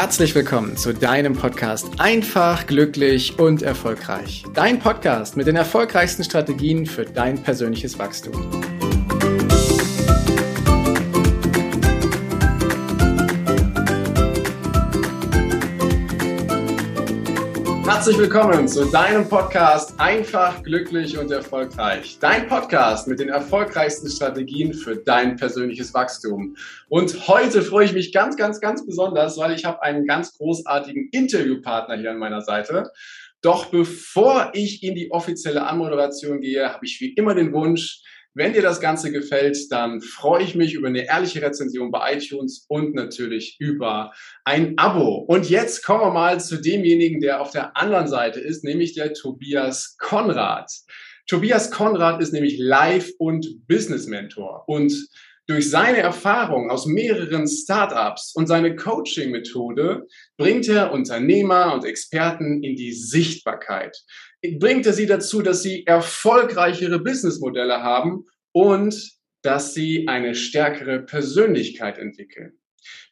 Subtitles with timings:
[0.00, 4.44] Herzlich willkommen zu deinem Podcast Einfach, glücklich und erfolgreich.
[4.54, 8.69] Dein Podcast mit den erfolgreichsten Strategien für dein persönliches Wachstum.
[18.00, 22.16] Herzlich willkommen zu deinem Podcast Einfach, glücklich und erfolgreich.
[22.18, 26.56] Dein Podcast mit den erfolgreichsten Strategien für dein persönliches Wachstum.
[26.88, 31.10] Und heute freue ich mich ganz, ganz, ganz besonders, weil ich habe einen ganz großartigen
[31.12, 32.90] Interviewpartner hier an meiner Seite.
[33.42, 38.02] Doch bevor ich in die offizielle Anmoderation gehe, habe ich wie immer den Wunsch,
[38.34, 42.64] wenn dir das Ganze gefällt, dann freue ich mich über eine ehrliche Rezension bei iTunes
[42.68, 44.12] und natürlich über
[44.44, 45.24] ein Abo.
[45.26, 49.14] Und jetzt kommen wir mal zu demjenigen, der auf der anderen Seite ist, nämlich der
[49.14, 50.70] Tobias Konrad.
[51.26, 54.92] Tobias Konrad ist nämlich Live- und Business-Mentor und
[55.50, 62.76] durch seine Erfahrung aus mehreren Startups und seine Coaching-Methode bringt er Unternehmer und Experten in
[62.76, 63.96] die Sichtbarkeit
[64.58, 71.98] bringt er sie dazu, dass sie erfolgreichere Businessmodelle haben und dass sie eine stärkere Persönlichkeit
[71.98, 72.52] entwickeln.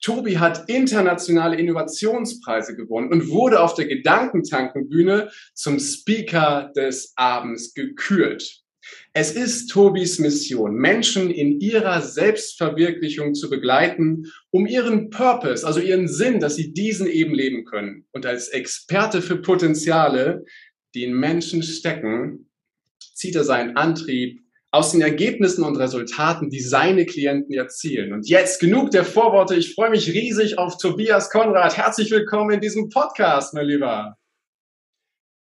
[0.01, 8.63] Tobi hat internationale Innovationspreise gewonnen und wurde auf der Gedankentankenbühne zum Speaker des Abends gekürt.
[9.13, 16.09] Es ist Tobis Mission, Menschen in ihrer Selbstverwirklichung zu begleiten, um ihren Purpose, also ihren
[16.09, 18.07] Sinn, dass sie diesen eben leben können.
[18.13, 20.45] Und als Experte für Potenziale
[20.95, 22.51] die in Menschen stecken,
[23.15, 28.13] zieht er seinen Antrieb aus den Ergebnissen und Resultaten, die seine Klienten erzielen.
[28.13, 29.55] Und jetzt genug der Vorworte.
[29.55, 31.77] Ich freue mich riesig auf Tobias Konrad.
[31.77, 34.17] Herzlich willkommen in diesem Podcast, mein Lieber.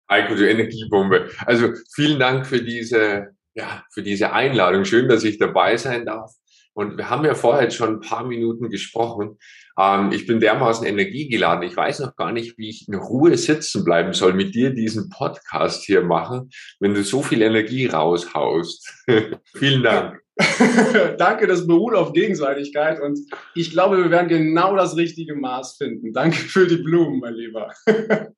[0.09, 1.29] Heiko, du Energiebombe.
[1.45, 4.85] Also vielen Dank für diese, ja, für diese Einladung.
[4.85, 6.31] Schön, dass ich dabei sein darf.
[6.73, 9.37] Und wir haben ja vorher schon ein paar Minuten gesprochen.
[9.77, 11.63] Ähm, ich bin dermaßen energiegeladen.
[11.63, 15.09] Ich weiß noch gar nicht, wie ich in Ruhe sitzen bleiben soll, mit dir diesen
[15.09, 16.49] Podcast hier machen,
[16.79, 19.05] wenn du so viel Energie raushaust.
[19.55, 20.19] Vielen Dank.
[21.17, 23.17] Danke, das beruht auf Gegenseitigkeit und
[23.55, 26.13] ich glaube, wir werden genau das richtige Maß finden.
[26.13, 27.71] Danke für die Blumen, mein Lieber.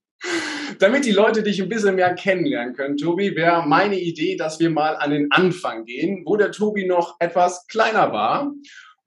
[0.79, 4.69] Damit die Leute dich ein bisschen mehr kennenlernen können, Tobi, wäre meine Idee, dass wir
[4.69, 8.51] mal an den Anfang gehen, wo der Tobi noch etwas kleiner war.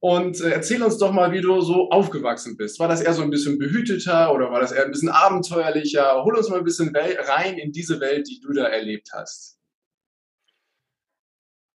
[0.04, 2.80] Und äh, erzähl uns doch mal, wie du so aufgewachsen bist.
[2.80, 6.24] War das eher so ein bisschen behüteter oder war das eher ein bisschen abenteuerlicher?
[6.24, 9.60] Hol uns mal ein bisschen rein in diese Welt, die du da erlebt hast.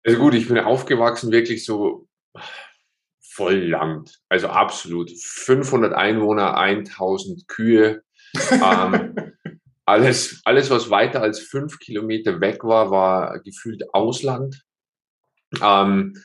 [0.03, 2.07] Also gut, ich bin aufgewachsen wirklich so
[3.21, 4.19] voll Land.
[4.27, 5.11] Also absolut.
[5.11, 8.01] 500 Einwohner, 1000 Kühe,
[8.51, 9.15] ähm,
[9.85, 14.63] alles, alles, was weiter als fünf Kilometer weg war, war gefühlt Ausland.
[15.61, 16.15] Ähm,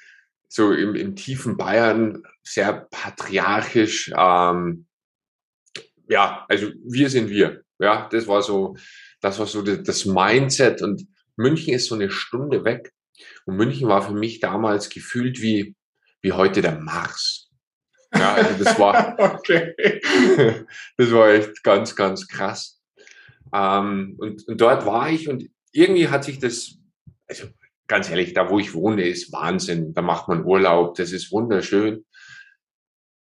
[0.53, 4.13] so im, im, tiefen Bayern, sehr patriarchisch.
[4.17, 4.87] Ähm,
[6.09, 7.63] ja, also wir sind wir.
[7.79, 8.77] Ja, das war so,
[9.21, 10.83] das war so das Mindset.
[10.83, 11.07] Und
[11.37, 12.93] München ist so eine Stunde weg.
[13.47, 15.77] Und München war für mich damals gefühlt wie,
[16.21, 17.49] wie heute der Mars.
[18.13, 19.75] Ja, also das war, okay.
[20.97, 22.83] das war echt ganz, ganz krass.
[23.55, 26.77] Ähm, und, und dort war ich und irgendwie hat sich das,
[27.29, 27.47] also
[27.91, 29.93] ganz ehrlich, da wo ich wohne, ist Wahnsinn.
[29.93, 32.07] Da macht man Urlaub, das ist wunderschön.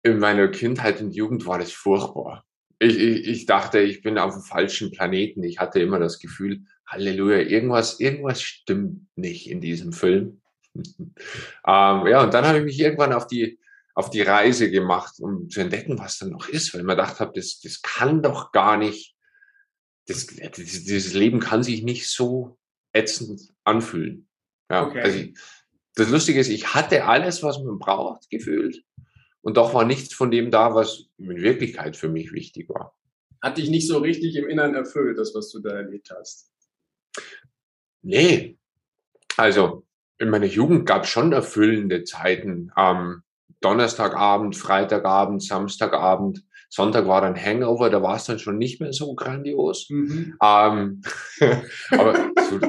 [0.03, 2.45] In meiner Kindheit und Jugend war das furchtbar.
[2.79, 5.43] Ich, ich, ich dachte, ich bin auf dem falschen Planeten.
[5.43, 10.41] Ich hatte immer das Gefühl, Halleluja, irgendwas, irgendwas stimmt nicht in diesem Film.
[10.75, 11.13] ähm,
[11.65, 13.59] ja, und dann habe ich mich irgendwann auf die
[13.95, 17.33] auf die Reise gemacht, um zu entdecken, was da noch ist, weil man gedacht habe,
[17.35, 19.15] das, das kann doch gar nicht,
[20.07, 22.57] das, dieses Leben kann sich nicht so
[22.91, 24.27] ätzend anfühlen.
[24.73, 25.01] Ja, okay.
[25.01, 25.19] also
[25.95, 28.83] das Lustige ist, ich hatte alles, was man braucht, gefühlt.
[29.41, 32.95] Und doch war nichts von dem da, was in Wirklichkeit für mich wichtig war.
[33.39, 36.51] Hat dich nicht so richtig im Inneren erfüllt, das, was du da erlebt hast?
[38.01, 38.57] Nee.
[39.37, 39.85] Also,
[40.17, 42.71] in meiner Jugend gab es schon erfüllende Zeiten.
[42.75, 43.21] Ähm,
[43.61, 49.13] Donnerstagabend, Freitagabend, Samstagabend, Sonntag war dann Hangover, da war es dann schon nicht mehr so
[49.13, 49.87] grandios.
[49.91, 50.35] Mhm.
[50.41, 51.01] Ähm,
[51.91, 52.59] aber so,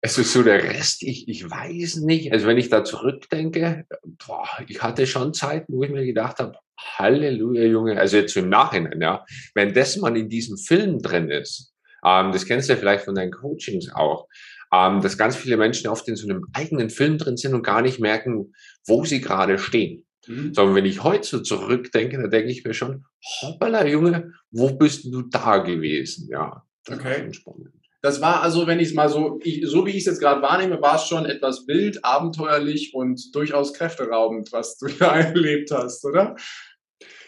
[0.00, 2.32] also so der Rest, ich, ich weiß nicht.
[2.32, 3.84] Also wenn ich da zurückdenke,
[4.26, 7.98] boah, ich hatte schon Zeiten, wo ich mir gedacht habe, Halleluja, Junge.
[7.98, 9.24] Also jetzt im Nachhinein, ja.
[9.54, 11.74] Wenn das man in diesem Film drin ist,
[12.04, 14.28] ähm, das kennst du ja vielleicht von deinen Coachings auch,
[14.72, 17.82] ähm, dass ganz viele Menschen oft in so einem eigenen Film drin sind und gar
[17.82, 18.52] nicht merken,
[18.86, 20.04] wo sie gerade stehen.
[20.26, 20.54] Mhm.
[20.54, 23.04] Sondern wenn ich heute so zurückdenke, dann denke ich mir schon,
[23.40, 26.28] hoppala, Junge, wo bist du da gewesen?
[26.30, 27.32] Ja, das okay.
[27.32, 27.77] spannend.
[28.00, 30.40] Das war also, wenn ich es mal so, ich, so wie ich es jetzt gerade
[30.40, 36.04] wahrnehme, war es schon etwas wild, abenteuerlich und durchaus kräfteraubend, was du da erlebt hast,
[36.04, 36.36] oder?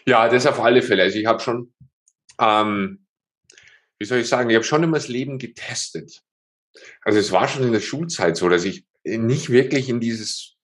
[0.05, 1.03] Ja, das auf alle Fälle.
[1.03, 1.73] Also ich habe schon
[2.39, 3.01] ähm,
[4.01, 6.23] wie soll ich sagen, ich habe schon immer das Leben getestet.
[7.03, 10.55] Also es war schon in der Schulzeit so, dass ich nicht wirklich in dieses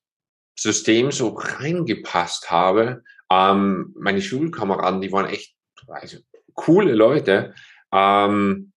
[0.58, 3.04] System so reingepasst habe.
[3.32, 5.54] Ähm, meine Schulkameraden, die waren echt
[5.88, 6.18] also,
[6.56, 7.54] coole Leute,
[7.94, 8.74] ähm,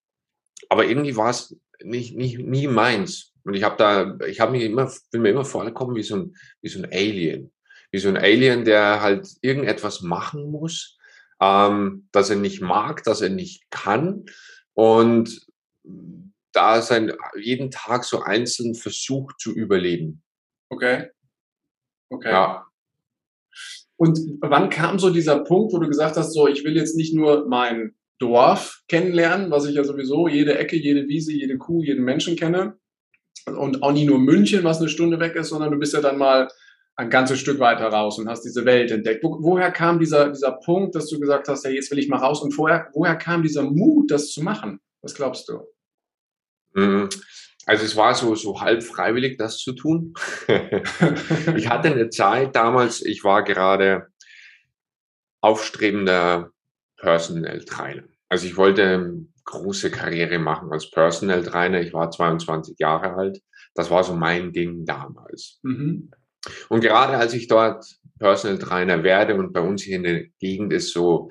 [0.70, 3.32] aber irgendwie war es nicht, nicht, nie meins.
[3.44, 6.36] Und ich habe da, ich habe mich immer, bin mir immer vorgekommen wie so ein,
[6.62, 7.52] wie so ein Alien.
[7.90, 10.96] Wie so ein Alien, der halt irgendetwas machen muss,
[11.40, 14.26] ähm, dass er nicht mag, dass er nicht kann.
[14.74, 15.44] Und
[16.52, 20.22] da sein jeden Tag so einzeln versucht zu überleben.
[20.68, 21.08] Okay.
[22.10, 22.30] Okay.
[22.30, 22.66] Ja.
[23.96, 27.12] Und wann kam so dieser Punkt, wo du gesagt hast, so, ich will jetzt nicht
[27.14, 32.04] nur mein Dorf kennenlernen, was ich ja sowieso jede Ecke, jede Wiese, jede Kuh, jeden
[32.04, 32.78] Menschen kenne.
[33.46, 36.18] Und auch nie nur München, was eine Stunde weg ist, sondern du bist ja dann
[36.18, 36.48] mal
[36.96, 39.24] ein ganzes Stück weiter raus und hast diese Welt entdeckt.
[39.24, 42.18] Wo, woher kam dieser, dieser Punkt, dass du gesagt hast, hey, jetzt will ich mal
[42.18, 42.42] raus?
[42.42, 44.80] Und vorher, woher kam dieser Mut, das zu machen?
[45.00, 45.66] Was glaubst du?
[46.74, 47.08] Mhm.
[47.64, 50.12] Also es war so, so halb freiwillig, das zu tun.
[51.56, 54.08] ich hatte eine Zeit damals, ich war gerade
[55.40, 56.50] aufstrebender
[56.96, 58.09] Personal Trainer.
[58.30, 61.80] Also ich wollte eine große Karriere machen als Personal Trainer.
[61.80, 63.40] Ich war 22 Jahre alt.
[63.74, 65.58] Das war so mein Ding damals.
[65.62, 66.10] Mhm.
[66.68, 67.84] Und gerade als ich dort
[68.18, 71.30] Personal Trainer werde und bei uns hier in der Gegend ist so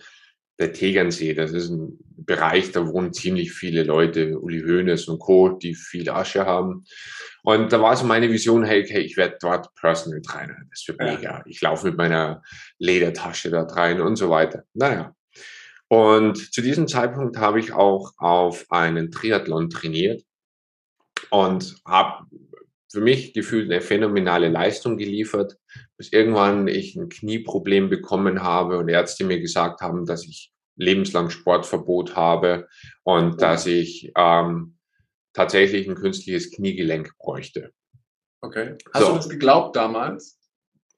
[0.59, 5.49] der Tegernsee, das ist ein Bereich, da wohnen ziemlich viele Leute, Uli Hoeneß und Co.,
[5.49, 6.83] die viel Asche haben.
[7.43, 10.57] Und da war so meine Vision, hey, okay, ich werde dort Personal Trainer.
[10.69, 11.15] Das wird ja.
[11.15, 11.43] mega.
[11.47, 12.43] Ich laufe mit meiner
[12.77, 14.63] Ledertasche da rein und so weiter.
[14.73, 15.15] Naja.
[15.89, 20.23] Und zu diesem Zeitpunkt habe ich auch auf einen Triathlon trainiert
[21.31, 22.25] und habe
[22.91, 25.57] für mich gefühlt eine phänomenale Leistung geliefert,
[25.97, 31.29] bis irgendwann ich ein Knieproblem bekommen habe und Ärzte mir gesagt haben, dass ich lebenslang
[31.29, 32.67] Sportverbot habe
[33.03, 33.37] und oh.
[33.37, 34.77] dass ich ähm,
[35.33, 37.71] tatsächlich ein künstliches Kniegelenk bräuchte.
[38.41, 38.75] Okay.
[38.93, 39.09] Hast so.
[39.09, 40.39] du das geglaubt damals?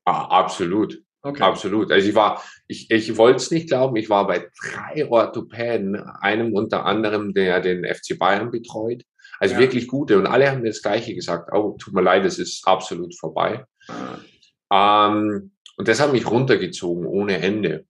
[0.06, 1.02] Ah, absolut.
[1.24, 1.44] Okay.
[1.44, 1.92] Absolut.
[1.92, 6.54] Also ich war, ich, ich wollte es nicht glauben, ich war bei drei Orthopäden, einem
[6.54, 9.04] unter anderem, der den FC Bayern betreut.
[9.40, 9.60] Also ja.
[9.60, 10.18] wirklich gute.
[10.18, 11.52] Und alle haben mir das Gleiche gesagt.
[11.54, 13.66] Oh, tut mir leid, es ist absolut vorbei.
[13.88, 15.10] Ah.
[15.10, 17.86] Ähm, und das hat mich runtergezogen ohne Ende.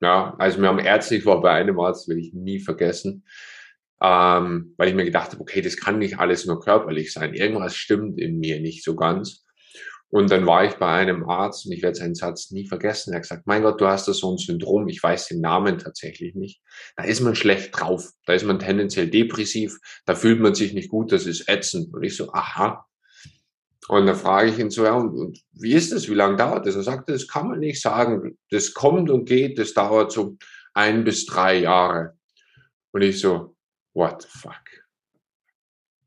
[0.00, 3.24] Ja, also wir haben Ärzte, ich war bei einem Arzt, will ich nie vergessen,
[4.02, 7.34] ähm, weil ich mir gedacht habe, okay, das kann nicht alles nur körperlich sein.
[7.34, 9.44] Irgendwas stimmt in mir nicht so ganz.
[10.12, 13.12] Und dann war ich bei einem Arzt und ich werde seinen Satz nie vergessen.
[13.12, 14.86] Er hat gesagt, mein Gott, du hast da so ein Syndrom.
[14.88, 16.60] Ich weiß den Namen tatsächlich nicht.
[16.96, 18.10] Da ist man schlecht drauf.
[18.26, 19.78] Da ist man tendenziell depressiv.
[20.04, 21.12] Da fühlt man sich nicht gut.
[21.12, 21.94] Das ist ätzend.
[21.94, 22.84] Und ich so, aha.
[23.88, 26.10] Und dann frage ich ihn so, ja, und, und wie ist das?
[26.10, 26.76] Wie lange dauert das?
[26.76, 28.36] Er sagte, das kann man nicht sagen.
[28.50, 29.58] Das kommt und geht.
[29.58, 30.36] Das dauert so
[30.74, 32.18] ein bis drei Jahre.
[32.90, 33.56] Und ich so,
[33.94, 34.60] what the fuck?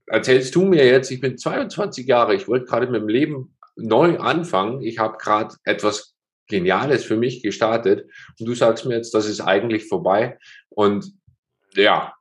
[0.05, 4.17] Erzählst du mir jetzt, ich bin 22 Jahre, ich wollte gerade mit dem Leben neu
[4.19, 4.81] anfangen.
[4.81, 6.15] Ich habe gerade etwas
[6.47, 10.37] Geniales für mich gestartet und du sagst mir jetzt, das ist eigentlich vorbei.
[10.69, 11.11] Und
[11.73, 12.13] ja,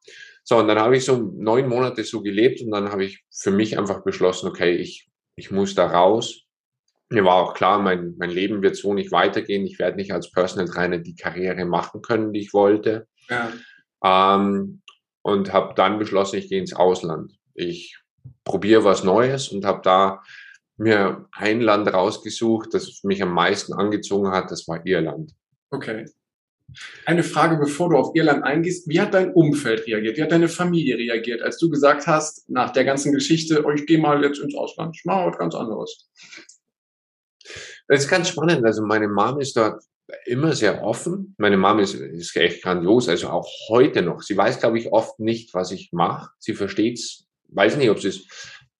[0.43, 3.51] so, und dann habe ich so neun Monate so gelebt und dann habe ich für
[3.51, 6.43] mich einfach beschlossen, okay, ich, ich muss da raus.
[7.11, 9.67] Mir war auch klar, mein, mein Leben wird so nicht weitergehen.
[9.67, 13.07] Ich werde nicht als Personal Trainer die Karriere machen können, die ich wollte.
[13.29, 13.53] Ja.
[14.05, 14.83] Ähm,
[15.23, 17.33] und habe dann beschlossen, ich gehe ins Ausland.
[17.55, 17.99] Ich
[18.45, 20.23] probiere was Neues und habe da
[20.77, 25.33] mir ein Land rausgesucht, das mich am meisten angezogen hat, das war Irland.
[25.71, 26.07] Okay.
[27.05, 28.89] Eine Frage, bevor du auf Irland eingehst.
[28.89, 30.17] Wie hat dein Umfeld reagiert?
[30.17, 33.87] Wie hat deine Familie reagiert, als du gesagt hast, nach der ganzen Geschichte, oh, ich
[33.87, 36.09] gehe mal jetzt ins Ausland, ich mache was ganz anderes?
[37.87, 38.65] Das ist ganz spannend.
[38.65, 39.83] Also meine Mom ist dort
[40.25, 41.35] immer sehr offen.
[41.39, 44.23] Meine Mom ist, ist echt grandios, also auch heute noch.
[44.23, 46.31] Sie weiß, glaube ich, oft nicht, was ich mache.
[46.39, 48.27] Sie versteht es, weiß nicht, ob sie es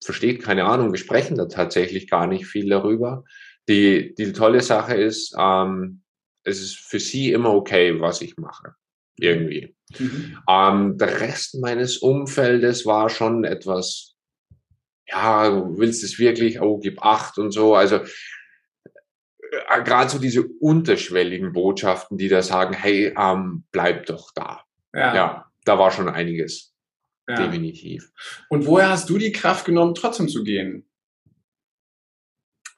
[0.05, 3.23] versteht, keine Ahnung, wir sprechen da tatsächlich gar nicht viel darüber.
[3.67, 6.01] Die, die tolle Sache ist, ähm,
[6.43, 8.75] es ist für sie immer okay, was ich mache.
[9.17, 9.75] Irgendwie.
[9.97, 10.37] Mhm.
[10.49, 14.15] Ähm, der Rest meines Umfeldes war schon etwas,
[15.07, 17.75] ja, du willst es wirklich, oh, gib acht und so.
[17.75, 24.63] Also äh, gerade so diese unterschwelligen Botschaften, die da sagen, hey, ähm, bleib doch da.
[24.93, 25.15] Ja.
[25.15, 26.74] ja, da war schon einiges.
[27.27, 27.35] Ja.
[27.35, 28.11] Definitiv.
[28.49, 30.87] Und woher hast du die Kraft genommen, trotzdem zu gehen?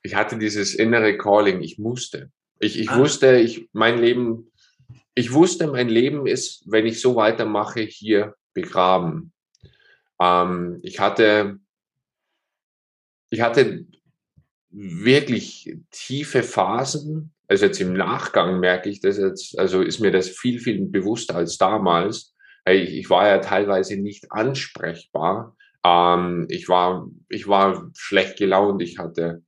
[0.03, 2.31] Ich hatte dieses innere Calling, ich musste.
[2.59, 2.97] Ich, ich ah.
[2.97, 4.51] wusste, ich, mein Leben,
[5.15, 9.33] ich wusste, mein Leben ist, wenn ich so weitermache, hier begraben.
[10.21, 11.59] Ähm, ich hatte,
[13.29, 13.85] ich hatte
[14.69, 17.33] wirklich tiefe Phasen.
[17.49, 21.35] Also jetzt im Nachgang merke ich das jetzt, also ist mir das viel, viel bewusster
[21.35, 22.33] als damals
[22.71, 25.55] ich, ich war ja teilweise nicht ansprechbar.
[25.83, 28.81] Ähm, ich war, ich war schlecht gelaunt.
[28.81, 29.43] Ich hatte,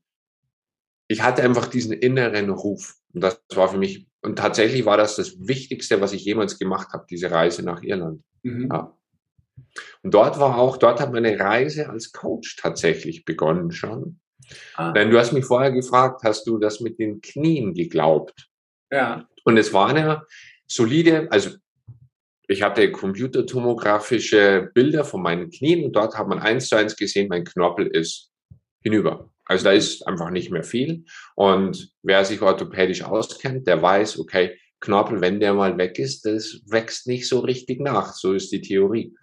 [1.07, 2.95] ich hatte einfach diesen inneren Ruf.
[3.13, 6.89] Und das war für mich, und tatsächlich war das das Wichtigste, was ich jemals gemacht
[6.93, 8.23] habe, diese Reise nach Irland.
[8.43, 8.69] Mhm.
[8.71, 8.95] Ja.
[10.03, 14.19] Und dort war auch, dort hat meine Reise als Coach tatsächlich begonnen schon.
[14.75, 14.91] Ah.
[14.91, 18.49] Denn du hast mich vorher gefragt, hast du das mit den Knien geglaubt?
[18.91, 19.27] Ja.
[19.43, 20.23] Und es war eine
[20.67, 21.51] solide, also
[22.49, 27.27] ich hatte computertomografische Bilder von meinen Knien und dort hat man eins zu eins gesehen,
[27.29, 28.31] mein Knorpel ist
[28.81, 29.29] hinüber.
[29.45, 31.05] Also da ist einfach nicht mehr viel.
[31.35, 36.61] Und wer sich orthopädisch auskennt, der weiß, okay, Knorpel, wenn der mal weg ist, das
[36.65, 38.13] wächst nicht so richtig nach.
[38.13, 39.15] So ist die Theorie.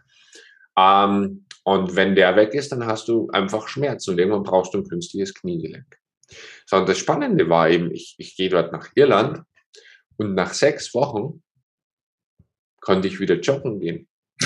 [0.79, 4.79] Ähm, und wenn der weg ist, dann hast du einfach Schmerzen und irgendwann brauchst du
[4.79, 5.99] ein künstliches Kniegelenk.
[6.65, 9.43] So, und das Spannende war eben, ich, ich gehe dort nach Irland
[10.17, 11.43] und nach sechs Wochen
[12.87, 14.07] konnte ich wieder joggen gehen.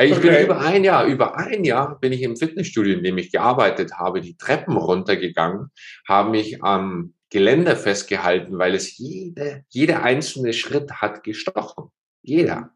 [0.00, 0.20] ich okay.
[0.20, 3.92] bin über ein Jahr, über ein Jahr bin ich im Fitnessstudio, in dem ich gearbeitet
[3.98, 5.70] habe, die Treppen runtergegangen,
[6.08, 11.90] habe mich am Geländer festgehalten, weil es jede, jeder einzelne Schritt hat gestochen.
[12.20, 12.72] Jeder.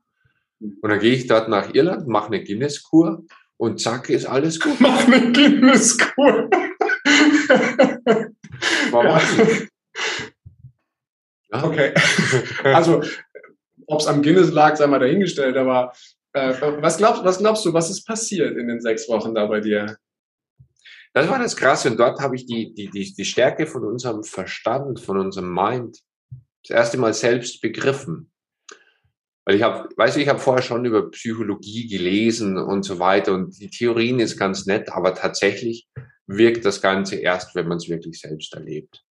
[0.60, 3.24] Und dann gehe ich dort nach Irland, mache eine Guinness-Kur
[3.56, 4.76] und zack, ist alles gut.
[4.78, 6.48] Mach eine Guinness-Kur.
[8.92, 9.20] ja.
[11.50, 11.64] ja.
[11.64, 11.92] Okay.
[12.62, 13.02] Also,
[13.86, 15.92] ob es am Guinness lag, sei mal dahingestellt, aber
[16.32, 19.60] äh, was, glaubst, was glaubst du, was ist passiert in den sechs Wochen da bei
[19.60, 19.96] dir?
[21.14, 24.24] Das war das Krasse und dort habe ich die, die, die, die Stärke von unserem
[24.24, 25.98] Verstand, von unserem Mind
[26.64, 28.30] das erste Mal selbst begriffen.
[29.44, 33.34] Weil ich habe, weißt du, ich habe vorher schon über Psychologie gelesen und so weiter
[33.34, 35.88] und die Theorien ist ganz nett, aber tatsächlich
[36.26, 39.04] wirkt das Ganze erst, wenn man es wirklich selbst erlebt.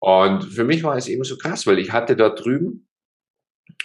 [0.00, 2.88] Und für mich war es eben so krass, weil ich hatte dort drüben,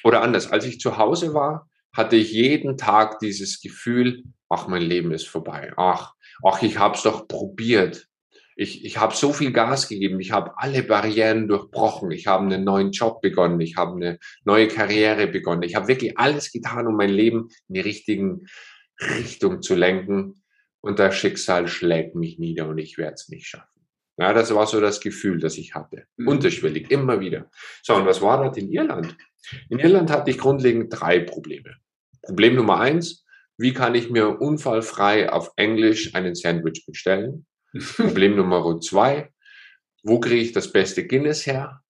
[0.03, 4.81] oder anders, als ich zu Hause war, hatte ich jeden Tag dieses Gefühl, ach, mein
[4.81, 5.71] Leben ist vorbei.
[5.77, 6.13] Ach,
[6.45, 8.07] ach, ich habe es doch probiert
[8.57, 12.63] ich, ich habe so viel Gas gegeben, ich habe alle Barrieren durchbrochen, ich habe einen
[12.63, 16.95] neuen Job begonnen, ich habe eine neue Karriere begonnen, ich habe wirklich alles getan, um
[16.95, 18.47] mein Leben in die richtigen
[18.99, 20.41] Richtung zu lenken
[20.81, 23.67] und das Schicksal schlägt mich nieder und ich werde es nicht schaffen.
[24.19, 26.05] Ja, das war so das Gefühl, das ich hatte.
[26.17, 26.27] Mhm.
[26.27, 27.51] Unterschwellig, immer wieder.
[27.83, 29.15] So, und was war das in Irland?
[29.69, 31.75] In Irland hatte ich grundlegend drei Probleme.
[32.21, 33.25] Problem Nummer eins,
[33.57, 37.45] wie kann ich mir unfallfrei auf Englisch einen Sandwich bestellen?
[37.95, 39.31] Problem Nummer zwei,
[40.03, 41.81] wo kriege ich das beste Guinness her?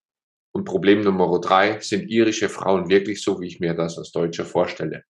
[0.52, 4.44] Und Problem Nummer drei, sind irische Frauen wirklich so, wie ich mir das als Deutscher
[4.44, 5.04] vorstelle?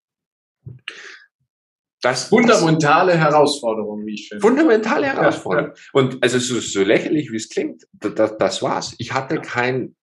[2.00, 4.42] Das, fundamentale das, Herausforderung, wie ich finde.
[4.42, 5.72] Fundamentale Herausforderung.
[5.74, 5.82] Ja.
[5.92, 8.94] Und also so, so lächerlich, wie es klingt, das, das war's.
[8.98, 9.96] Ich hatte kein,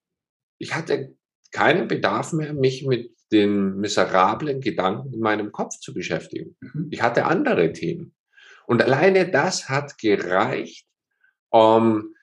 [0.57, 1.14] ich hatte
[1.55, 6.57] keinen Bedarf mehr, mich mit den miserablen Gedanken in meinem Kopf zu beschäftigen.
[6.59, 6.89] Mhm.
[6.91, 8.13] Ich hatte andere Themen.
[8.67, 10.85] Und alleine das hat gereicht,
[11.49, 12.13] um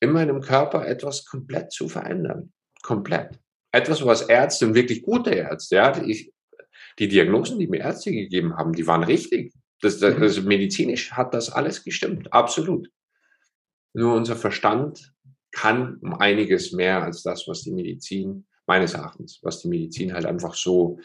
[0.00, 2.52] in meinem Körper etwas komplett zu verändern.
[2.82, 3.38] Komplett.
[3.70, 6.32] Etwas, was Ärzte und wirklich gute Ärzte, ja, die,
[6.98, 9.52] die Diagnosen, die mir Ärzte gegeben haben, die waren richtig.
[9.82, 12.88] Das, das, also medizinisch hat das alles gestimmt, absolut.
[13.92, 15.12] Nur unser Verstand
[15.52, 20.26] kann um einiges mehr als das, was die Medizin meines Erachtens, was die Medizin halt
[20.26, 20.98] einfach so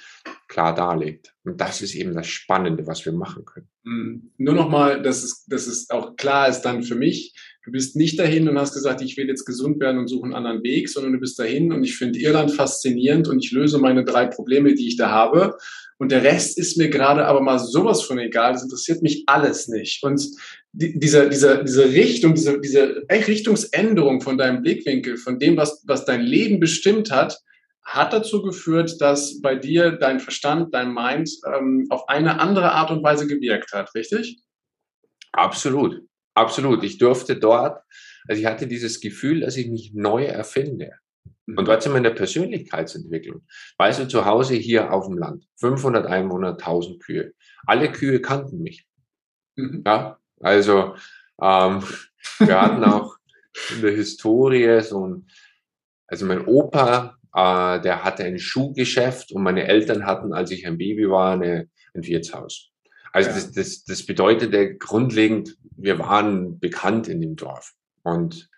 [0.47, 1.33] klar darlegt.
[1.43, 3.67] Und das ist eben das Spannende, was wir machen können.
[3.83, 7.33] Mm, nur nochmal, dass es, dass es auch klar ist dann für mich,
[7.65, 10.33] du bist nicht dahin und hast gesagt, ich will jetzt gesund werden und suche einen
[10.33, 14.05] anderen Weg, sondern du bist dahin und ich finde Irland faszinierend und ich löse meine
[14.05, 15.57] drei Probleme, die ich da habe.
[15.97, 18.53] Und der Rest ist mir gerade aber mal sowas von egal.
[18.53, 20.01] Das interessiert mich alles nicht.
[20.01, 20.25] Und
[20.71, 26.05] die, diese, diese, diese Richtung, diese, diese Richtungsänderung von deinem Blickwinkel, von dem, was, was
[26.05, 27.37] dein Leben bestimmt hat,
[27.89, 32.91] hat dazu geführt, dass bei dir dein Verstand, dein Mind ähm, auf eine andere Art
[32.91, 34.39] und Weise gewirkt hat, richtig?
[35.31, 36.01] Absolut,
[36.35, 36.83] absolut.
[36.83, 37.81] Ich durfte dort,
[38.27, 40.91] also ich hatte dieses Gefühl, dass ich mich neu erfinde.
[41.47, 43.41] Und dort sind wir in der Persönlichkeitsentwicklung.
[43.79, 47.33] Weißt du, zu Hause hier auf dem Land, 500 Einwohner, 1000 Kühe.
[47.65, 48.85] Alle Kühe kannten mich.
[49.55, 49.81] Mhm.
[49.85, 50.95] Ja, also
[51.41, 51.83] ähm,
[52.37, 53.17] wir hatten auch
[53.75, 55.27] in der Historie so ein,
[56.07, 60.77] also mein Opa äh, der hatte ein Schuhgeschäft und meine Eltern hatten, als ich ein
[60.77, 62.71] Baby war, eine, ein Wirtshaus.
[63.11, 63.35] Also ja.
[63.35, 67.73] das, das, das bedeutete grundlegend, wir waren bekannt in dem Dorf.
[68.03, 68.49] Und,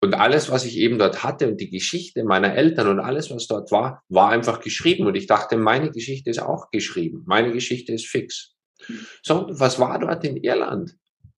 [0.00, 3.46] und alles, was ich eben dort hatte und die Geschichte meiner Eltern und alles, was
[3.46, 5.06] dort war, war einfach geschrieben.
[5.06, 7.24] Und ich dachte, meine Geschichte ist auch geschrieben.
[7.26, 8.54] Meine Geschichte ist fix.
[9.22, 10.94] So, was war dort in Irland?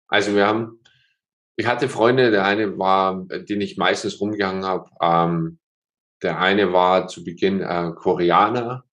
[0.09, 0.81] Also wir haben,
[1.57, 5.60] ich hatte Freunde, der eine war, den ich meistens rumgehangen habe, ähm,
[6.23, 8.85] der eine war zu Beginn äh, Koreaner,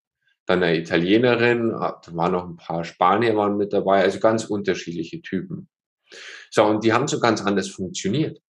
[0.46, 4.46] dann eine Italienerin, ah, da waren noch ein paar Spanier waren mit dabei, also ganz
[4.46, 5.68] unterschiedliche Typen.
[6.50, 8.40] So, und die haben so ganz anders funktioniert.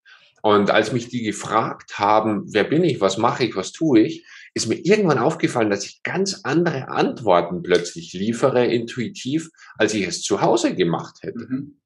[0.43, 4.25] Und als mich die gefragt haben, wer bin ich, was mache ich, was tue ich,
[4.55, 10.23] ist mir irgendwann aufgefallen, dass ich ganz andere Antworten plötzlich liefere, intuitiv, als ich es
[10.23, 11.47] zu Hause gemacht hätte.
[11.49, 11.81] Mhm.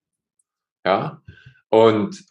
[0.85, 1.23] Ja.
[1.71, 2.25] Und,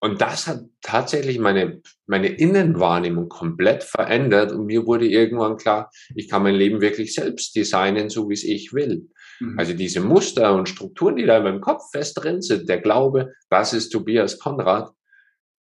[0.00, 6.28] und das hat tatsächlich meine, meine Innenwahrnehmung komplett verändert und mir wurde irgendwann klar, ich
[6.28, 9.08] kann mein Leben wirklich selbst designen, so wie es ich will.
[9.40, 9.58] Mhm.
[9.58, 13.32] Also diese Muster und Strukturen, die da in meinem Kopf fest drin sind, der Glaube,
[13.48, 14.92] das ist Tobias Konrad,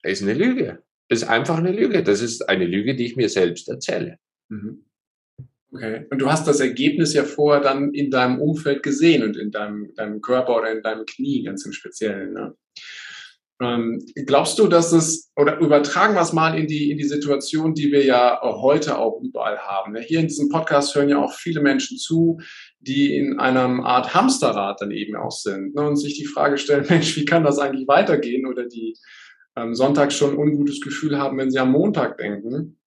[0.04, 0.84] ist eine Lüge.
[1.10, 2.04] Ist einfach eine Lüge.
[2.04, 4.18] Das ist eine Lüge, die ich mir selbst erzähle.
[4.50, 4.84] Mhm.
[5.72, 6.06] Okay.
[6.10, 9.94] Und du hast das Ergebnis ja vorher dann in deinem Umfeld gesehen und in deinem,
[9.96, 12.34] deinem Körper oder in deinem Knie ganz im Speziellen.
[12.34, 12.56] Ne?
[13.60, 17.74] Ähm, glaubst du, dass es, oder übertragen wir es mal in die, in die Situation,
[17.74, 19.94] die wir ja heute auch überall haben.
[19.94, 20.02] Ne?
[20.02, 22.40] Hier in diesem Podcast hören ja auch viele Menschen zu,
[22.80, 25.88] die in einer Art Hamsterrad dann eben auch sind ne?
[25.88, 28.46] und sich die Frage stellen, Mensch, wie kann das eigentlich weitergehen?
[28.46, 28.96] Oder die
[29.56, 32.78] ähm, Sonntag schon ein ungutes Gefühl haben, wenn sie am Montag denken.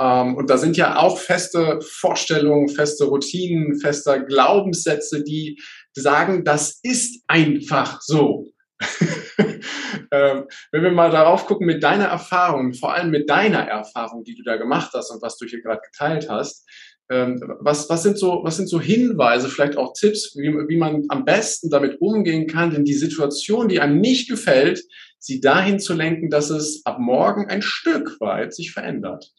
[0.00, 5.60] Ähm, und da sind ja auch feste Vorstellungen, feste Routinen, feste Glaubenssätze, die
[5.92, 8.46] sagen, das ist einfach so.
[10.10, 14.34] ähm, wenn wir mal darauf gucken, mit deiner Erfahrung, vor allem mit deiner Erfahrung, die
[14.34, 16.68] du da gemacht hast und was du hier gerade geteilt hast,
[17.10, 21.04] ähm, was, was, sind so, was sind so Hinweise, vielleicht auch Tipps, wie, wie man
[21.08, 24.82] am besten damit umgehen kann, denn die Situation, die einem nicht gefällt,
[25.18, 29.32] sie dahin zu lenken, dass es ab morgen ein Stück weit sich verändert?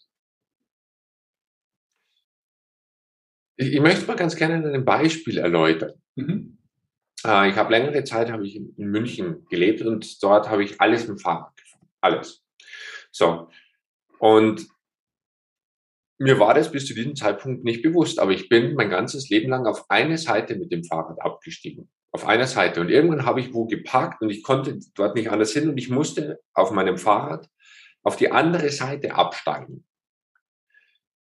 [3.58, 5.94] Ich, ich möchte mal ganz gerne ein Beispiel erläutern.
[6.16, 6.58] Mhm.
[7.26, 11.08] Äh, ich habe längere Zeit habe ich in, München gelebt und dort habe ich alles
[11.08, 11.90] mit Fahrrad gefahren.
[12.02, 12.44] Alles.
[13.12, 13.50] So.
[14.20, 14.68] Und
[16.18, 19.50] mir war das bis zu diesem Zeitpunkt nicht bewusst, aber ich bin mein ganzes Leben
[19.50, 22.80] lang auf eine Seite mit dem Fahrrad abgestiegen auf einer Seite.
[22.80, 25.90] Und irgendwann habe ich wo geparkt und ich konnte dort nicht anders hin und ich
[25.90, 27.50] musste auf meinem Fahrrad
[28.04, 29.86] auf die andere Seite absteigen.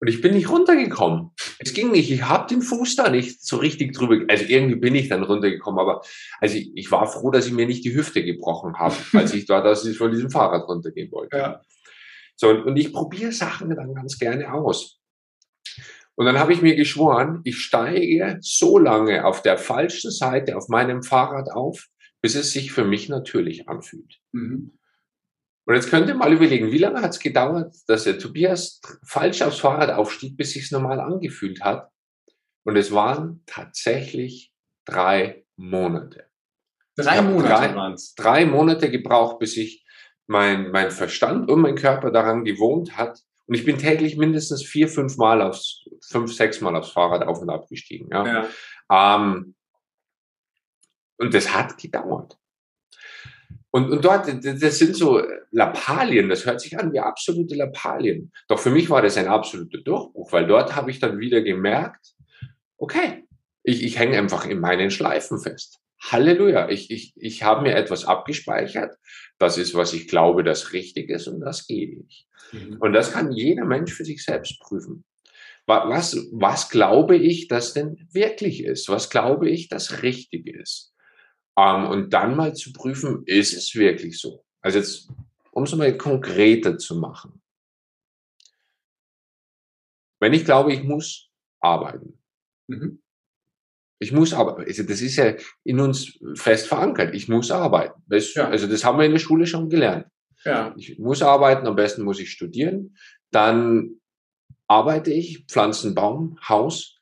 [0.01, 1.31] Und ich bin nicht runtergekommen.
[1.59, 2.09] Es ging nicht.
[2.09, 4.25] Ich habe den Fuß da nicht so richtig drüber.
[4.29, 6.01] Also irgendwie bin ich dann runtergekommen, aber
[6.39, 9.45] also ich, ich war froh, dass ich mir nicht die Hüfte gebrochen habe, als ich
[9.45, 11.37] dort aus von diesem Fahrrad runtergehen wollte.
[11.37, 11.61] Ja.
[12.37, 14.99] So, und, und ich probiere Sachen dann ganz gerne aus.
[16.15, 20.67] Und dann habe ich mir geschworen, ich steige so lange auf der falschen Seite auf
[20.69, 21.87] meinem Fahrrad auf,
[22.21, 24.19] bis es sich für mich natürlich anfühlt.
[24.31, 24.78] Mhm.
[25.69, 29.43] Und jetzt könnt ihr mal überlegen, wie lange hat es gedauert, dass der Tobias falsch
[29.43, 31.91] aufs Fahrrad aufstieg, bis sich normal angefühlt hat.
[32.63, 34.51] Und es waren tatsächlich
[34.85, 36.25] drei Monate.
[36.95, 38.15] Drei Monate es.
[38.15, 39.85] Drei Monate gebraucht, bis sich
[40.25, 44.87] mein, mein Verstand und mein Körper daran gewohnt hat, und ich bin täglich mindestens vier,
[44.87, 48.09] fünf Mal aufs, fünf, sechs Mal aufs Fahrrad auf und ab gestiegen.
[48.11, 48.47] Ja.
[48.89, 49.15] ja.
[49.17, 49.53] Ähm,
[51.17, 52.38] und das hat gedauert.
[53.71, 58.31] Und, und dort, das sind so Lappalien, das hört sich an wie absolute Lappalien.
[58.47, 62.13] Doch für mich war das ein absoluter Durchbruch, weil dort habe ich dann wieder gemerkt,
[62.77, 63.27] okay,
[63.63, 65.79] ich, ich hänge einfach in meinen Schleifen fest.
[66.01, 68.95] Halleluja, ich, ich, ich habe mir etwas abgespeichert,
[69.37, 72.27] das ist, was ich glaube, das richtig ist und das gehe ich.
[72.51, 72.77] Mhm.
[72.79, 75.03] Und das kann jeder Mensch für sich selbst prüfen.
[75.67, 78.89] Was, was glaube ich, das denn wirklich ist?
[78.89, 80.88] Was glaube ich, das richtig ist?
[81.59, 84.45] Ähm, und dann mal zu prüfen, ist es wirklich so?
[84.61, 85.09] Also jetzt,
[85.51, 87.41] um es mal konkreter zu machen.
[90.21, 92.17] Wenn ich glaube, ich muss arbeiten.
[92.67, 93.01] Mhm.
[94.01, 94.61] Ich muss arbeiten.
[94.61, 97.13] Also das ist ja in uns fest verankert.
[97.13, 98.01] Ich muss arbeiten.
[98.07, 98.47] Das, ja.
[98.47, 100.07] Also das haben wir in der Schule schon gelernt.
[100.45, 100.73] Ja.
[100.77, 102.95] Ich muss arbeiten, am besten muss ich studieren.
[103.31, 103.99] Dann
[104.67, 106.98] arbeite ich, pflanze einen Baum, Haus.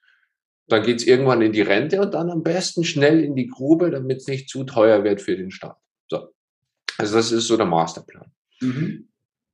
[0.68, 4.18] Dann geht's irgendwann in die Rente und dann am besten schnell in die Grube, damit
[4.18, 5.78] es nicht zu teuer wird für den Staat.
[6.10, 6.34] So.
[6.98, 8.32] Also das ist so der Masterplan.
[8.60, 9.10] Mhm.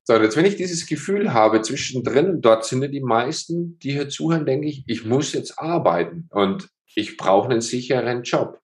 [0.05, 4.09] So, jetzt wenn ich dieses Gefühl habe zwischendrin, dort sind ja die meisten, die hier
[4.09, 8.59] zuhören, denke ich, ich muss jetzt arbeiten und ich brauche einen sicheren Job.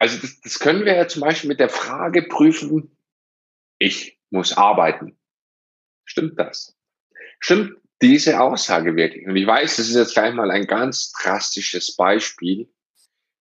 [0.00, 2.96] Also das, das können wir ja zum Beispiel mit der Frage prüfen,
[3.78, 5.18] ich muss arbeiten.
[6.04, 6.76] Stimmt das?
[7.38, 9.26] Stimmt diese Aussage wirklich?
[9.26, 12.72] Und ich weiß, das ist jetzt gleich mal ein ganz drastisches Beispiel.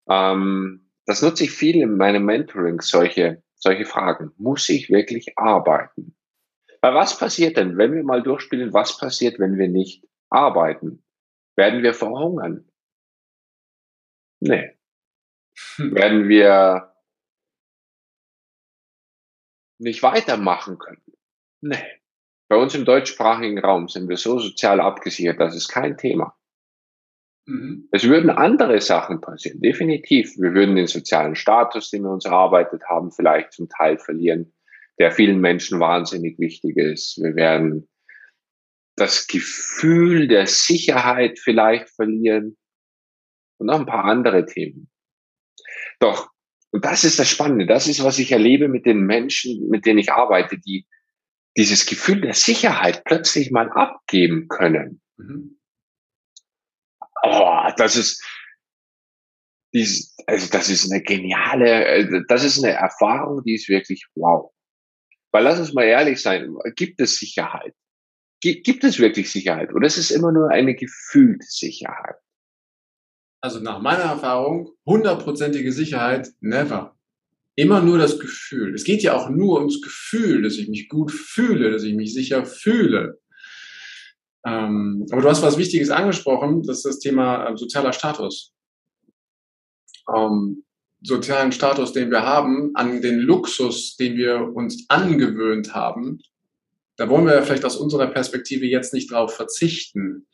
[0.10, 4.32] Ähm, das nutze ich viel in meinem Mentoring, solche, solche Fragen.
[4.38, 6.16] Muss ich wirklich arbeiten?
[6.82, 11.04] Weil was passiert denn, wenn wir mal durchspielen, was passiert, wenn wir nicht arbeiten?
[11.56, 12.70] Werden wir verhungern?
[14.40, 14.78] Nee.
[15.76, 15.96] Hm.
[15.96, 16.94] Werden wir
[19.80, 21.04] nicht weitermachen können.
[21.62, 22.03] Nee.
[22.54, 26.38] Bei uns im deutschsprachigen Raum sind wir so sozial abgesichert, das ist kein Thema.
[27.48, 27.90] Mhm.
[27.92, 30.38] Es würden andere Sachen passieren, definitiv.
[30.38, 34.54] Wir würden den sozialen Status, den wir uns erarbeitet haben, vielleicht zum Teil verlieren,
[35.00, 37.18] der vielen Menschen wahnsinnig wichtig ist.
[37.24, 37.90] Wir werden
[38.98, 42.56] das Gefühl der Sicherheit vielleicht verlieren
[43.58, 44.92] und noch ein paar andere Themen.
[46.00, 46.30] Doch,
[46.70, 49.98] und das ist das Spannende, das ist, was ich erlebe mit den Menschen, mit denen
[49.98, 50.86] ich arbeite, die
[51.58, 55.02] dieses Gefühl der Sicherheit plötzlich mal abgeben können.
[55.18, 55.60] Mhm.
[57.24, 58.24] Oh, das ist,
[59.74, 64.52] dies, also das ist eine geniale, äh, das ist eine Erfahrung, die ist wirklich wow.
[65.32, 67.74] Weil lass uns mal ehrlich sein, gibt es Sicherheit?
[68.42, 69.74] Gibt es wirklich Sicherheit?
[69.74, 72.16] Oder ist es immer nur eine gefühlte Sicherheit?
[73.42, 76.93] Also nach meiner Erfahrung, hundertprozentige Sicherheit, never.
[77.56, 78.74] Immer nur das Gefühl.
[78.74, 82.14] Es geht ja auch nur ums Gefühl, dass ich mich gut fühle, dass ich mich
[82.14, 83.20] sicher fühle.
[84.46, 88.54] Ähm, aber du hast was Wichtiges angesprochen, das ist das Thema äh, sozialer Status.
[90.14, 90.64] Ähm,
[91.02, 96.20] sozialen Status, den wir haben, an den Luxus, den wir uns angewöhnt haben,
[96.98, 100.28] da wollen wir vielleicht aus unserer Perspektive jetzt nicht drauf verzichten.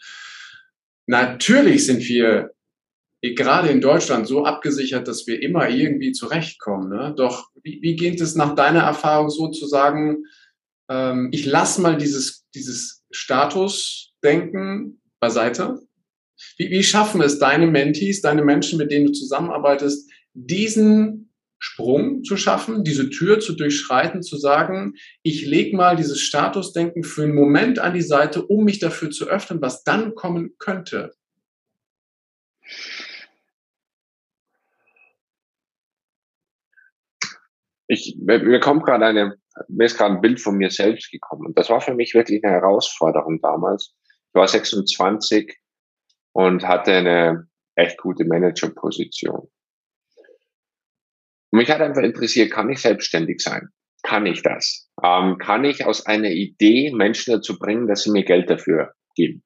[1.06, 2.52] Natürlich sind wir
[3.22, 6.90] gerade in Deutschland so abgesichert, dass wir immer irgendwie zurechtkommen.
[6.90, 7.14] Ne?
[7.18, 10.24] Doch wie, wie geht es nach deiner Erfahrung so zu sagen,
[10.90, 15.80] ähm, ich lasse mal dieses, dieses Statusdenken beiseite?
[16.58, 22.38] Wie, wie schaffen es deine Mentees, deine Menschen, mit denen du zusammenarbeitest, diesen Sprung zu
[22.38, 27.80] schaffen, diese Tür zu durchschreiten, zu sagen, ich lege mal dieses Statusdenken für einen Moment
[27.80, 31.12] an die Seite, um mich dafür zu öffnen, was dann kommen könnte.
[37.92, 39.36] Ich, mir kommt gerade eine,
[39.68, 41.48] mir ist gerade ein Bild von mir selbst gekommen.
[41.48, 43.96] Und das war für mich wirklich eine Herausforderung damals.
[44.28, 45.58] Ich war 26
[46.34, 49.50] und hatte eine echt gute Managerposition.
[51.52, 53.70] Und mich hat einfach interessiert, kann ich selbstständig sein?
[54.04, 54.88] Kann ich das?
[55.04, 59.44] Ähm, kann ich aus einer Idee Menschen dazu bringen, dass sie mir Geld dafür geben?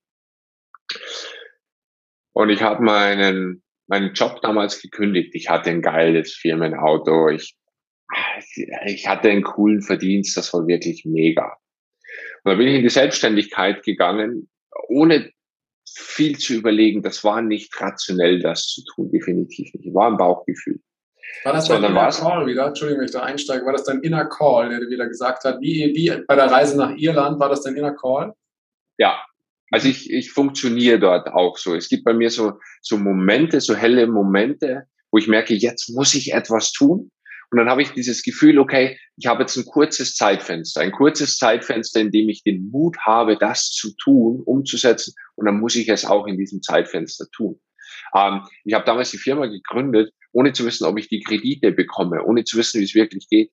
[2.33, 5.33] Und ich habe meinen, meinen Job damals gekündigt.
[5.33, 7.29] Ich hatte ein geiles Firmenauto.
[7.29, 7.55] Ich,
[8.85, 10.35] ich hatte einen coolen Verdienst.
[10.37, 11.57] Das war wirklich mega.
[12.43, 14.49] Und dann bin ich in die Selbstständigkeit gegangen,
[14.87, 15.31] ohne
[15.87, 17.01] viel zu überlegen.
[17.01, 19.11] Das war nicht rationell, das zu tun.
[19.11, 19.93] Definitiv nicht.
[19.93, 20.79] War ein Bauchgefühl.
[21.43, 22.67] War das dein Inner Call wieder?
[22.67, 23.65] Entschuldigung, wenn ich da einsteige.
[23.65, 26.77] War das dein Inner Call, der dir wieder gesagt hat, wie, wie bei der Reise
[26.77, 28.33] nach Irland, war das dein Inner Call?
[28.97, 29.23] Ja,
[29.71, 31.73] also ich, ich funktioniere dort auch so.
[31.73, 36.13] Es gibt bei mir so, so Momente, so helle Momente, wo ich merke, jetzt muss
[36.13, 37.09] ich etwas tun.
[37.53, 41.37] Und dann habe ich dieses Gefühl, okay, ich habe jetzt ein kurzes Zeitfenster, ein kurzes
[41.37, 45.13] Zeitfenster, in dem ich den Mut habe, das zu tun, umzusetzen.
[45.35, 47.61] Und dann muss ich es auch in diesem Zeitfenster tun.
[48.15, 52.23] Ähm, ich habe damals die Firma gegründet ohne zu wissen, ob ich die Kredite bekomme,
[52.23, 53.51] ohne zu wissen, wie es wirklich geht.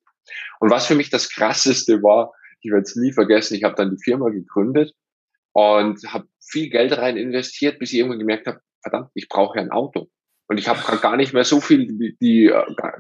[0.61, 2.33] Und was für mich das Krasseste war,
[2.63, 4.95] ich werde es nie vergessen, ich habe dann die Firma gegründet
[5.53, 9.71] und habe viel Geld rein investiert, bis ich irgendwann gemerkt habe, verdammt, ich brauche ein
[9.71, 10.09] Auto.
[10.51, 11.87] Und ich habe gar nicht mehr so viel,
[12.21, 12.53] die,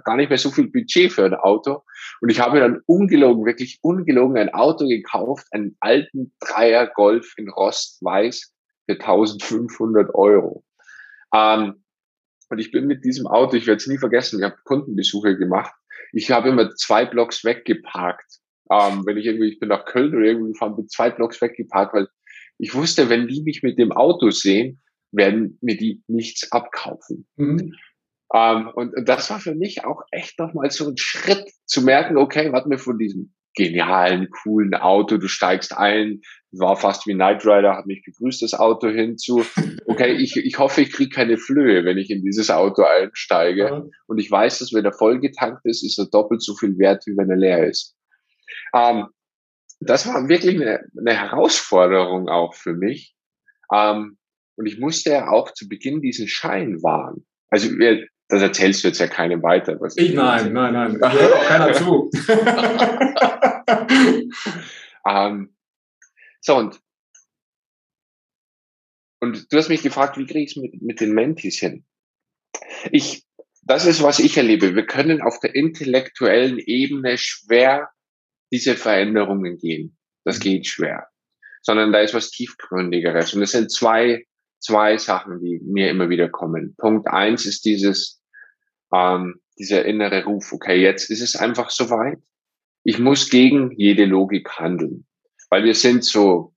[0.05, 1.83] gar nicht mehr so viel Budget für ein Auto.
[2.21, 7.49] Und ich habe dann ungelogen, wirklich ungelogen ein Auto gekauft, einen alten Dreier Golf in
[7.49, 8.55] Rostweiß
[8.87, 10.63] für 1500 Euro.
[11.35, 11.83] Ähm,
[12.51, 15.75] und ich bin mit diesem Auto, ich werde es nie vergessen, ich habe Kundenbesuche gemacht.
[16.13, 18.39] Ich habe immer zwei Blocks weggeparkt.
[18.71, 21.95] Ähm, wenn ich irgendwie, ich bin nach Köln oder irgendwie gefahren, bin zwei Blocks weggeparkt,
[21.95, 22.07] weil
[22.59, 24.81] ich wusste, wenn die mich mit dem Auto sehen,
[25.12, 27.27] werden mir die nichts abkaufen.
[27.37, 27.75] Mhm.
[28.33, 32.16] Ähm, und, und das war für mich auch echt nochmal so ein Schritt zu merken,
[32.16, 35.16] okay, was mir von diesem genialen, coolen Auto.
[35.16, 36.20] Du steigst ein,
[36.53, 39.44] war fast wie Knight Rider, hat mich begrüßt, das Auto hinzu.
[39.87, 43.83] Okay, ich, ich hoffe, ich kriege keine Flöhe, wenn ich in dieses Auto einsteige.
[43.85, 43.90] Mhm.
[44.07, 47.16] Und ich weiß, dass wenn er vollgetankt ist, ist er doppelt so viel wert, wie
[47.16, 47.96] wenn er leer ist.
[48.75, 49.07] Ähm,
[49.81, 53.16] das war wirklich eine, eine, Herausforderung auch für mich.
[53.75, 54.18] Ähm,
[54.61, 57.27] und ich musste ja auch zu Beginn diesen Schein wahren.
[57.49, 57.70] Also
[58.29, 59.81] das erzählst du jetzt ja keinem weiter.
[59.81, 61.12] Was ich nein, nein, nein, nein.
[61.12, 62.11] Hört auch keiner zu.
[65.09, 65.57] ähm,
[66.42, 66.79] so, und,
[69.20, 71.87] und du hast mich gefragt, wie kriege ich es mit, mit den Mentis hin?
[72.92, 73.25] Ich,
[73.62, 74.77] das ist, was ich erlebe.
[74.77, 77.88] Wir können auf der intellektuellen Ebene schwer
[78.53, 79.96] diese Veränderungen gehen.
[80.25, 81.09] Das geht schwer.
[81.62, 83.35] Sondern da ist was tiefgründigeres.
[83.35, 84.27] Und es sind zwei,
[84.61, 86.75] zwei Sachen, die mir immer wieder kommen.
[86.77, 88.23] Punkt eins ist dieses,
[88.94, 90.53] ähm, dieser innere Ruf.
[90.53, 92.18] Okay, jetzt ist es einfach soweit.
[92.85, 95.07] Ich muss gegen jede Logik handeln.
[95.53, 96.55] weil wir sind so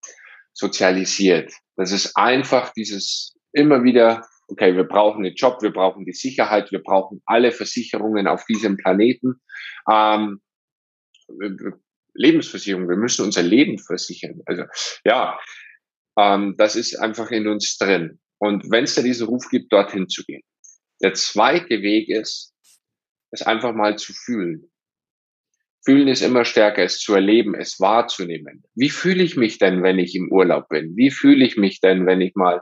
[0.54, 1.52] sozialisiert.
[1.76, 6.72] Das ist einfach dieses immer wieder, okay, wir brauchen einen Job, wir brauchen die Sicherheit,
[6.72, 9.42] wir brauchen alle Versicherungen auf diesem Planeten.
[9.92, 10.42] Ähm,
[12.14, 14.42] Lebensversicherung, wir müssen unser Leben versichern.
[14.46, 14.64] Also
[15.04, 15.40] ja,
[16.18, 18.20] ähm, das ist einfach in uns drin.
[18.40, 20.42] Und wenn es da diesen Ruf gibt, dorthin zu gehen.
[21.02, 22.54] Der zweite Weg ist,
[23.32, 24.70] es einfach mal zu fühlen.
[25.86, 28.64] Fühlen ist immer stärker, es zu erleben, es wahrzunehmen.
[28.74, 30.96] Wie fühle ich mich denn, wenn ich im Urlaub bin?
[30.96, 32.62] Wie fühle ich mich denn, wenn ich mal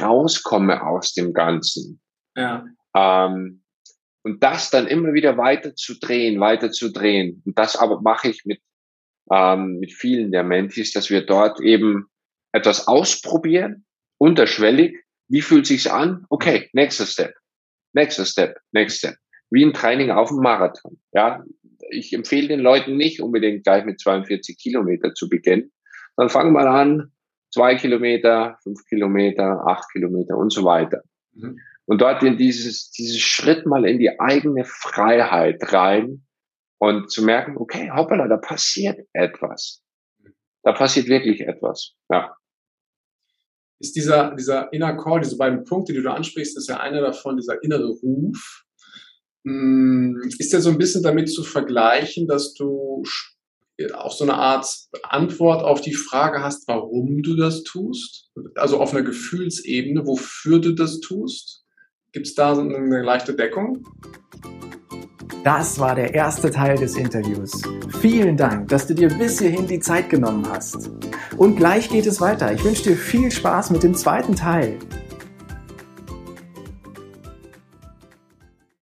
[0.00, 2.00] rauskomme aus dem Ganzen?
[2.34, 2.66] Ja.
[2.96, 3.62] Ähm,
[4.24, 7.42] und das dann immer wieder weiter zu drehen, weiter zu drehen.
[7.46, 8.60] Und das aber mache ich mit,
[9.30, 12.08] ähm, mit vielen der Mentis, dass wir dort eben
[12.56, 13.84] etwas ausprobieren,
[14.18, 14.96] unterschwellig.
[15.28, 16.24] Wie fühlt sich's an?
[16.30, 17.34] Okay, nächster Step,
[17.92, 19.18] nächster Step, nächster Step.
[19.50, 20.98] Wie ein Training auf dem Marathon.
[21.12, 21.44] Ja,
[21.90, 25.70] ich empfehle den Leuten nicht unbedingt gleich mit 42 Kilometer zu beginnen.
[26.16, 27.12] Dann fangen wir an,
[27.52, 31.02] zwei Kilometer, fünf Kilometer, acht Kilometer und so weiter.
[31.34, 31.60] Mhm.
[31.84, 36.26] Und dort in dieses, dieses Schritt mal in die eigene Freiheit rein
[36.78, 39.82] und zu merken, okay, hoppala, da passiert etwas.
[40.64, 41.94] Da passiert wirklich etwas.
[42.10, 42.34] Ja
[43.78, 47.36] ist dieser, dieser Inner Call, diese beiden Punkte, die du ansprichst, ist ja einer davon,
[47.36, 48.64] dieser innere Ruf.
[49.44, 53.02] Hm, ist der so ein bisschen damit zu vergleichen, dass du
[53.94, 54.66] auch so eine Art
[55.02, 58.30] Antwort auf die Frage hast, warum du das tust?
[58.54, 61.65] Also auf einer Gefühlsebene, wofür du das tust?
[62.16, 63.84] Gibt es da eine leichte Deckung?
[65.44, 67.60] Das war der erste Teil des Interviews.
[68.00, 70.90] Vielen Dank, dass du dir bis hierhin die Zeit genommen hast.
[71.36, 72.54] Und gleich geht es weiter.
[72.54, 74.78] Ich wünsche dir viel Spaß mit dem zweiten Teil.